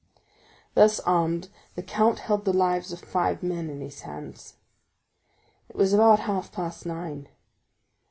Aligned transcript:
Thus 0.73 0.99
armed, 1.01 1.49
the 1.75 1.83
count 1.83 2.21
held 2.21 2.43
the 2.45 2.53
lives 2.53 2.91
of 2.91 3.01
five 3.01 3.43
men 3.43 3.69
in 3.69 3.81
his 3.81 4.01
hands. 4.01 4.55
It 5.69 5.75
was 5.75 5.93
about 5.93 6.21
half 6.21 6.51
past 6.51 6.87
nine. 6.87 7.29